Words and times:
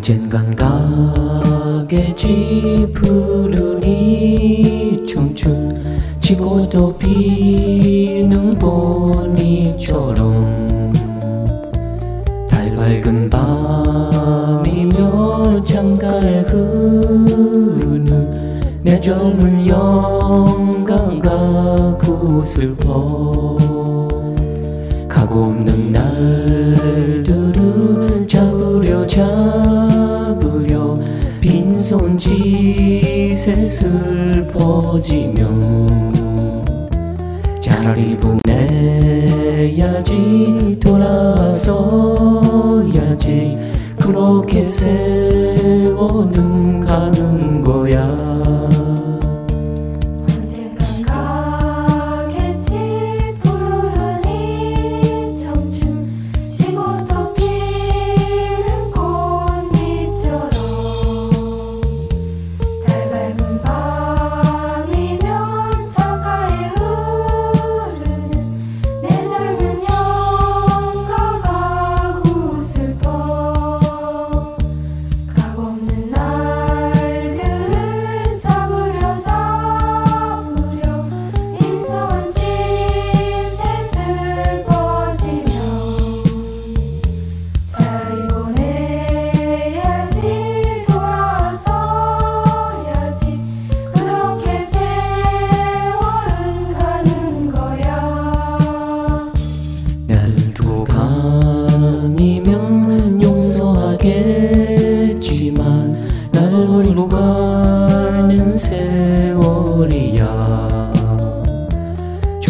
언젠간 0.00 0.56
가겠지 1.76 2.90
푸르니 2.94 5.04
청춘 5.06 5.68
지고도 6.20 6.96
피는 6.96 8.58
꽃잎처럼 8.58 10.42
달 12.48 12.74
밝은 12.76 13.28
밤이며 14.48 15.62
창가에 15.62 16.40
흐르는 16.44 18.30
내 18.82 18.98
젊은 18.98 19.66
영감과 19.66 21.28
구 21.98 22.42
슬퍼 22.42 22.90
가고 22.90 23.79
없는 25.32 25.92
날들을 25.92 27.50
잡으려 28.26 29.06
잡으려 29.06 30.94
빈손짓에 31.40 32.86
슬퍼지며 33.66 35.46
차라리 37.60 38.16
보내야지 38.16 38.40
돌아서야지. 40.80 42.10
그렇게 43.98 44.64
세월은 44.66 46.00
가는 46.80 47.62
거야 47.62 48.16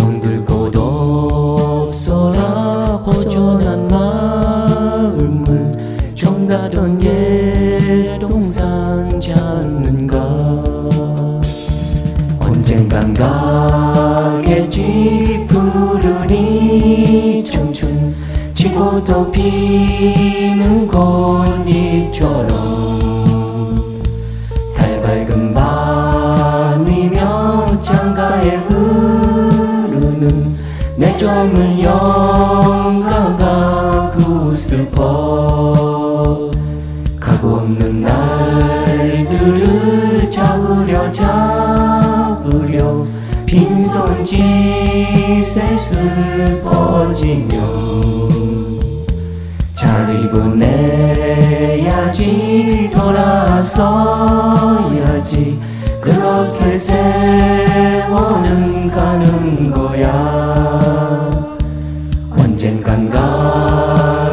정들 0.00 0.42
곳 0.46 0.74
없어라. 0.74 2.40
허전한 3.04 3.86
마음을 3.88 5.72
정다던 6.14 7.04
예동산 7.04 9.20
찾는가? 9.20 10.16
언젠간 12.40 13.12
가겠지 14.32 15.44
푸르니 15.46 17.44
청춘 17.44 18.14
지고도 18.54 19.30
피는 19.30 20.88
꽃잎처럼 20.88 22.48
달 24.74 25.02
밝은 25.02 25.52
밤 25.52 25.59
내 31.00 31.16
젊은 31.16 31.82
영가가 31.82 34.12
구슬퍼. 34.14 35.00
가고 37.18 37.54
없는 37.54 38.02
날들을 38.02 39.40
잡으려 40.30 41.10
잡으려 41.10 43.06
빈손짓에 43.46 44.44
슬퍼지며. 45.74 47.56
잘 49.74 50.30
보내야지 50.30 51.80
돌아서야지 52.92 53.80
그렇게 56.02 56.78
세월은 56.78 58.90
가는 58.90 59.70
거야 59.70 60.49
언젠간 62.60 63.08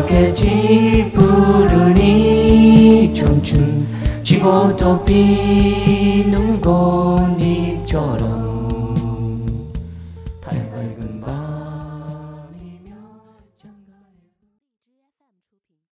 가겠지 0.03 1.09
푸르니 1.13 3.09
청춘 3.15 3.87
지고 4.21 4.75
또 4.75 5.05
피는 5.05 6.59
꽃잎처럼 6.59 8.17
달 10.41 10.69
밝은 10.71 11.21
밤 11.21 11.36